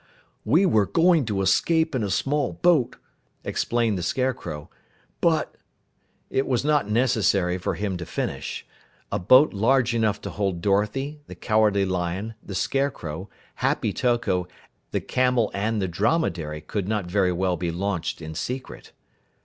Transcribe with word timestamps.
"We 0.45 0.65
were 0.65 0.87
going 0.87 1.25
to 1.25 1.41
escape 1.43 1.93
in 1.93 2.01
a 2.01 2.09
small 2.09 2.53
boat," 2.53 2.95
explained 3.43 3.99
the 3.99 4.01
Scarecrow, 4.01 4.67
"but" 5.21 5.53
It 6.31 6.47
was 6.47 6.65
not 6.65 6.89
necessary 6.89 7.59
for 7.59 7.75
him 7.75 7.97
to 7.97 8.05
finish. 8.07 8.65
A 9.11 9.19
boat 9.19 9.53
large 9.53 9.93
enough 9.93 10.19
to 10.21 10.31
hold 10.31 10.59
Dorothy, 10.59 11.19
the 11.27 11.35
Cowardly 11.35 11.85
Lion, 11.85 12.33
the 12.43 12.55
Scarecrow, 12.55 13.29
Happy 13.57 13.93
Toko, 13.93 14.47
the 14.89 15.01
camel 15.01 15.51
and 15.53 15.79
the 15.79 15.87
dromedary 15.87 16.61
could 16.61 16.87
not 16.87 17.05
very 17.05 17.31
well 17.31 17.55
be 17.55 17.69
launched 17.69 18.23
in 18.23 18.33
secret. 18.33 18.93